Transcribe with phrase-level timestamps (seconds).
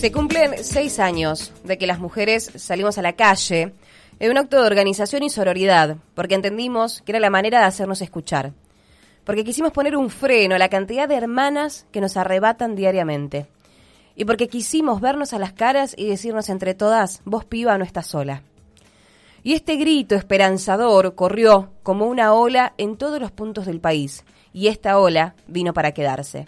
[0.00, 3.74] Se cumplen seis años de que las mujeres salimos a la calle
[4.18, 8.00] en un acto de organización y sororidad, porque entendimos que era la manera de hacernos
[8.00, 8.54] escuchar,
[9.24, 13.46] porque quisimos poner un freno a la cantidad de hermanas que nos arrebatan diariamente,
[14.16, 18.06] y porque quisimos vernos a las caras y decirnos entre todas, vos piba no estás
[18.06, 18.42] sola.
[19.42, 24.24] Y este grito esperanzador corrió como una ola en todos los puntos del país,
[24.54, 26.46] y esta ola vino para quedarse.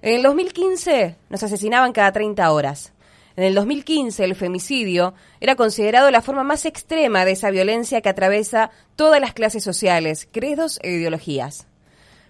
[0.00, 2.92] En el 2015 nos asesinaban cada 30 horas.
[3.36, 8.08] En el 2015 el femicidio era considerado la forma más extrema de esa violencia que
[8.08, 11.66] atraviesa todas las clases sociales, credos e ideologías.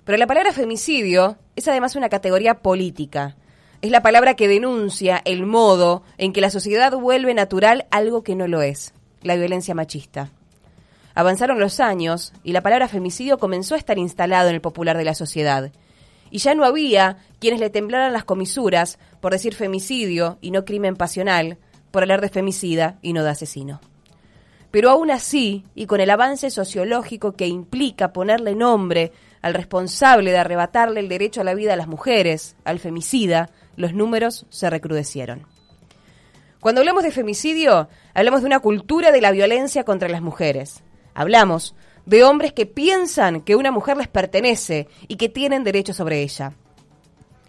[0.04, 3.36] Pero la palabra femicidio es además una categoría política.
[3.82, 8.34] Es la palabra que denuncia el modo en que la sociedad vuelve natural algo que
[8.34, 10.30] no lo es, la violencia machista.
[11.14, 15.04] Avanzaron los años y la palabra femicidio comenzó a estar instalado en el popular de
[15.04, 15.70] la sociedad
[16.30, 20.96] y ya no había quienes le temblaran las comisuras por decir femicidio y no crimen
[20.96, 21.58] pasional,
[21.90, 23.80] por hablar de femicida y no de asesino.
[24.70, 30.38] Pero aún así, y con el avance sociológico que implica ponerle nombre al responsable de
[30.38, 35.46] arrebatarle el derecho a la vida a las mujeres, al femicida, los números se recrudecieron.
[36.60, 40.82] Cuando hablamos de femicidio, hablamos de una cultura de la violencia contra las mujeres.
[41.14, 41.74] Hablamos
[42.08, 46.54] de hombres que piensan que una mujer les pertenece y que tienen derecho sobre ella.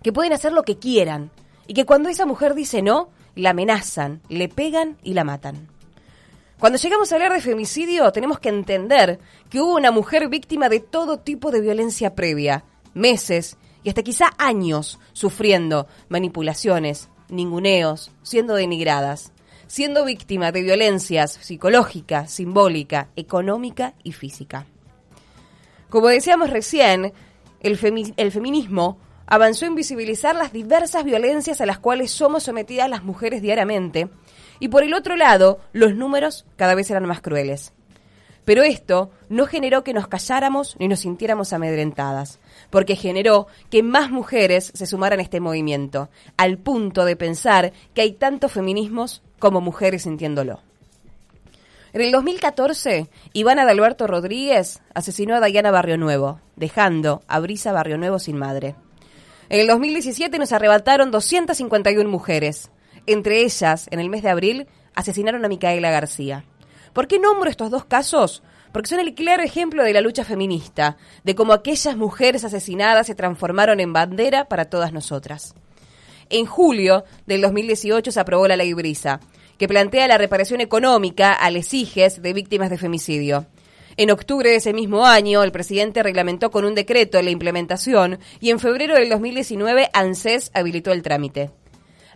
[0.03, 1.31] Que pueden hacer lo que quieran
[1.65, 5.69] y que cuando esa mujer dice no, la amenazan, le pegan y la matan.
[6.59, 10.81] Cuando llegamos a hablar de femicidio, tenemos que entender que hubo una mujer víctima de
[10.81, 19.31] todo tipo de violencia previa, meses y hasta quizá años sufriendo manipulaciones, ninguneos, siendo denigradas
[19.69, 24.65] siendo víctima de violencias psicológica, simbólica, económica y física.
[25.89, 27.13] Como decíamos recién,
[27.59, 33.03] el, el feminismo avanzó en visibilizar las diversas violencias a las cuales somos sometidas las
[33.03, 34.09] mujeres diariamente,
[34.59, 37.71] y por el otro lado, los números cada vez eran más crueles.
[38.45, 42.39] Pero esto no generó que nos calláramos ni nos sintiéramos amedrentadas,
[42.71, 48.01] porque generó que más mujeres se sumaran a este movimiento, al punto de pensar que
[48.01, 50.61] hay tantos feminismos como mujeres sintiéndolo.
[51.91, 57.71] En el 2014, Ivana de Alberto Rodríguez asesinó a Dayana Barrio Nuevo, dejando a Brisa
[57.71, 58.75] Barrio Nuevo sin madre.
[59.49, 62.69] En el 2017 nos arrebataron 251 mujeres.
[63.07, 66.45] Entre ellas, en el mes de abril, asesinaron a Micaela García.
[66.93, 68.43] ¿Por qué nombro estos dos casos?
[68.71, 73.15] Porque son el claro ejemplo de la lucha feminista, de cómo aquellas mujeres asesinadas se
[73.15, 75.55] transformaron en bandera para todas nosotras.
[76.31, 79.19] En julio del 2018 se aprobó la ley Brisa,
[79.57, 83.47] que plantea la reparación económica a lesiges de víctimas de femicidio.
[83.97, 88.51] En octubre de ese mismo año, el presidente reglamentó con un decreto la implementación y
[88.51, 91.49] en febrero del 2019 ANSES habilitó el trámite.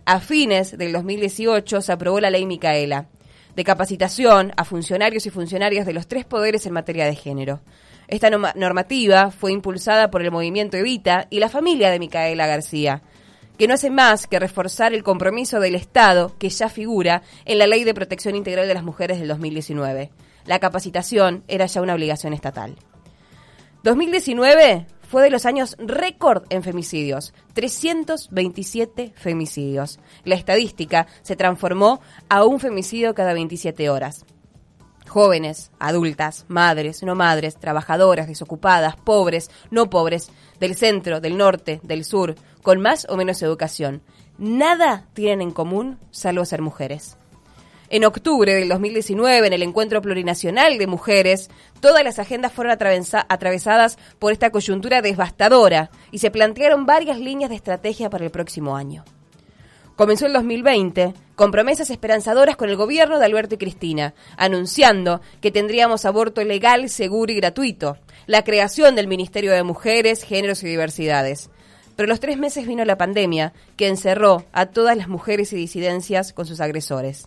[0.06, 3.08] A fines del 2018 se aprobó la ley Micaela,
[3.56, 7.62] de capacitación a funcionarios y funcionarias de los tres poderes en materia de género.
[8.06, 13.02] Esta normativa fue impulsada por el movimiento Evita y la familia de Micaela García
[13.58, 17.66] que no hace más que reforzar el compromiso del Estado que ya figura en la
[17.66, 20.10] Ley de Protección Integral de las Mujeres del 2019.
[20.46, 22.76] La capacitación era ya una obligación estatal.
[23.82, 30.00] 2019 fue de los años récord en femicidios, 327 femicidios.
[30.24, 34.24] La estadística se transformó a un femicidio cada 27 horas.
[35.08, 42.04] Jóvenes, adultas, madres, no madres, trabajadoras, desocupadas, pobres, no pobres, del centro, del norte, del
[42.04, 44.02] sur, con más o menos educación.
[44.38, 47.16] Nada tienen en común salvo ser mujeres.
[47.90, 51.50] En octubre del 2019, en el Encuentro Plurinacional de Mujeres,
[51.80, 52.76] todas las agendas fueron
[53.28, 58.74] atravesadas por esta coyuntura devastadora y se plantearon varias líneas de estrategia para el próximo
[58.74, 59.04] año.
[59.96, 65.50] Comenzó el 2020 con promesas esperanzadoras con el gobierno de Alberto y Cristina, anunciando que
[65.50, 71.50] tendríamos aborto legal, seguro y gratuito, la creación del Ministerio de Mujeres, Géneros y Diversidades.
[71.96, 76.32] Pero los tres meses vino la pandemia, que encerró a todas las mujeres y disidencias
[76.32, 77.26] con sus agresores.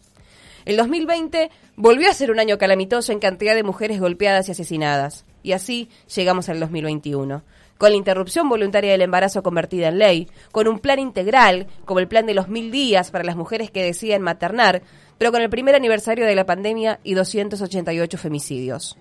[0.65, 5.23] El 2020 volvió a ser un año calamitoso en cantidad de mujeres golpeadas y asesinadas.
[5.41, 7.41] Y así llegamos al 2021
[7.77, 12.07] con la interrupción voluntaria del embarazo convertida en ley, con un plan integral, como el
[12.07, 14.81] plan de los mil días para las mujeres que deciden maternar,
[15.17, 18.97] pero con el primer aniversario de la pandemia y 288 femicidios.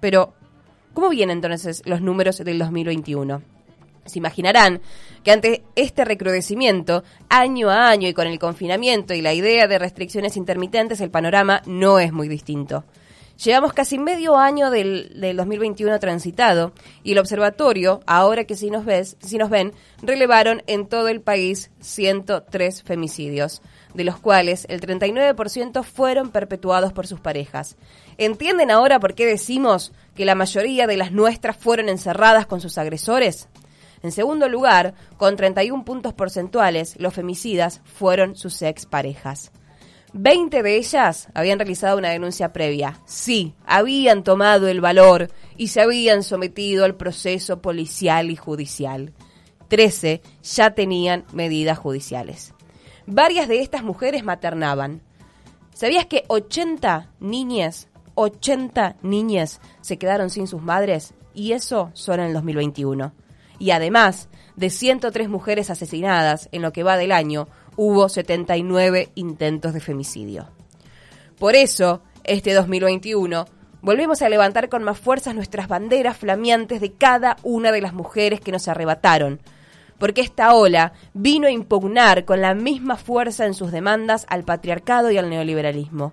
[0.00, 0.34] Pero,
[0.94, 3.42] ¿cómo vienen entonces los números del 2021?
[4.06, 4.80] Se imaginarán
[5.22, 9.78] que ante este recrudecimiento, año a año y con el confinamiento y la idea de
[9.78, 12.84] restricciones intermitentes, el panorama no es muy distinto.
[13.42, 16.72] Llevamos casi medio año del, del 2021 transitado
[17.02, 19.72] y el observatorio, ahora que si nos, ves, si nos ven,
[20.02, 23.62] relevaron en todo el país 103 femicidios,
[23.94, 27.78] de los cuales el 39% fueron perpetuados por sus parejas.
[28.18, 32.76] ¿Entienden ahora por qué decimos que la mayoría de las nuestras fueron encerradas con sus
[32.76, 33.48] agresores?
[34.02, 39.50] En segundo lugar, con 31 puntos porcentuales, los femicidas fueron sus exparejas.
[40.12, 43.00] 20 de ellas habían realizado una denuncia previa.
[43.04, 49.12] Sí, habían tomado el valor y se habían sometido al proceso policial y judicial.
[49.68, 52.54] 13 ya tenían medidas judiciales.
[53.06, 55.02] Varias de estas mujeres maternaban.
[55.72, 61.14] ¿Sabías que 80 niñas, 80 niñas se quedaron sin sus madres?
[61.34, 63.12] Y eso solo en el 2021
[63.60, 67.46] y además de 103 mujeres asesinadas en lo que va del año,
[67.82, 70.50] hubo 79 intentos de femicidio.
[71.38, 73.46] Por eso, este 2021,
[73.80, 78.42] volvemos a levantar con más fuerzas nuestras banderas flameantes de cada una de las mujeres
[78.42, 79.40] que nos arrebataron,
[79.96, 85.10] porque esta ola vino a impugnar con la misma fuerza en sus demandas al patriarcado
[85.10, 86.12] y al neoliberalismo.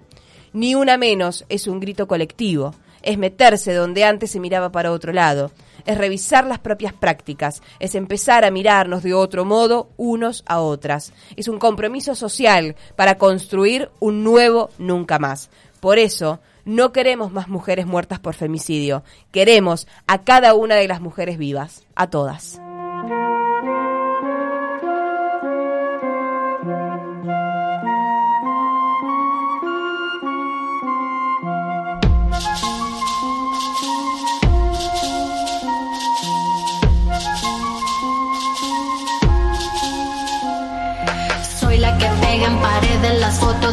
[0.53, 5.11] Ni una menos es un grito colectivo, es meterse donde antes se miraba para otro
[5.11, 5.51] lado,
[5.87, 11.13] es revisar las propias prácticas, es empezar a mirarnos de otro modo unos a otras.
[11.35, 15.49] Es un compromiso social para construir un nuevo nunca más.
[15.79, 21.01] Por eso, no queremos más mujeres muertas por femicidio, queremos a cada una de las
[21.01, 22.59] mujeres vivas, a todas.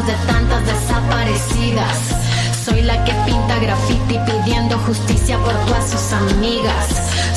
[0.05, 1.97] De tantas desaparecidas.
[2.63, 6.85] Soy la que pinta graffiti pidiendo justicia por todas sus amigas.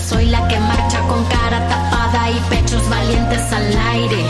[0.07, 4.23] Soy la que marcha con cara tapada y pechos valientes al aire.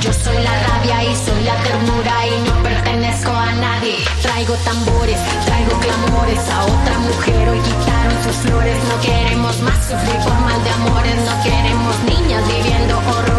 [0.00, 3.96] Yo soy la rabia y soy la ternura y no pertenezco a nadie.
[4.22, 6.38] Traigo tambores, traigo clamores.
[6.50, 8.76] A otra mujer hoy quitaron sus flores.
[8.90, 11.16] No queremos más sufrir por mal de amores.
[11.24, 13.31] No queremos niñas viviendo horrores.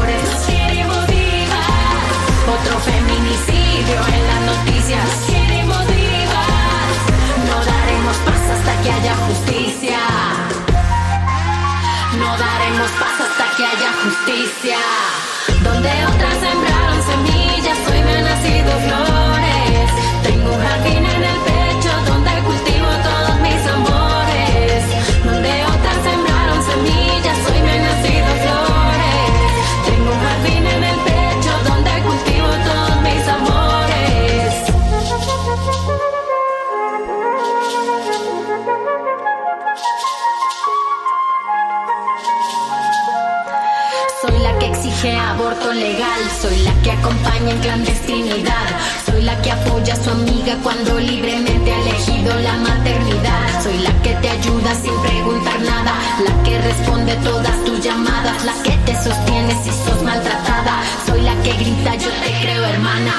[45.02, 46.22] Aborto legal.
[46.42, 48.68] Soy la que acompaña en clandestinidad.
[49.06, 53.64] Soy la que apoya a su amiga cuando libremente ha elegido la maternidad.
[53.64, 55.94] Soy la que te ayuda sin preguntar nada.
[56.26, 58.46] La que responde todas tus llamadas.
[58.46, 60.82] La que te sostiene si sos maltratada.
[61.06, 63.14] Soy la que grita yo te creo hermana.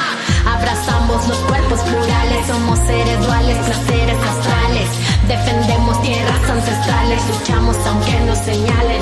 [0.47, 2.47] Abrazamos los cuerpos plurales.
[2.47, 4.89] Somos seres duales, placeres astrales.
[5.29, 7.21] Defendemos tierras ancestrales.
[7.29, 8.94] Luchamos aunque nos señalen.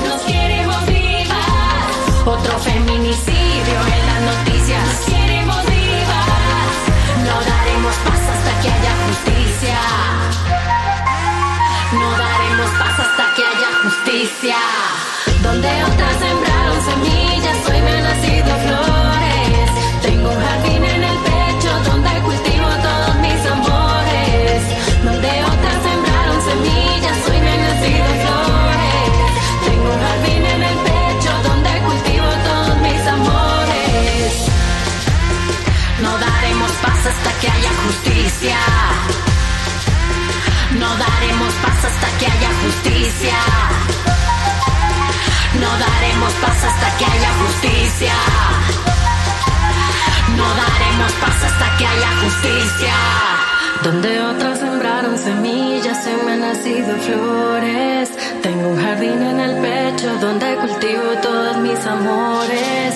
[53.83, 58.09] Donde otros sembraron semillas, se me han nacido flores.
[58.41, 62.95] Tengo un jardín en el pecho donde cultivo todos mis amores.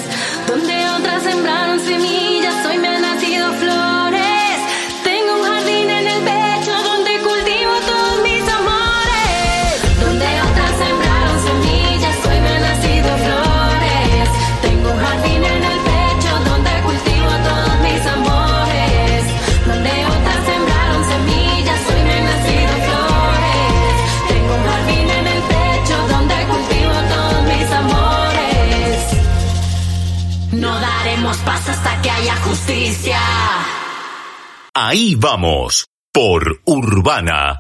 [34.74, 37.56] Ahí vamos, por Urbana